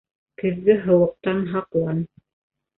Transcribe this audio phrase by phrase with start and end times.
[0.43, 2.05] Көҙгө һыуыҡтан һаҡлан.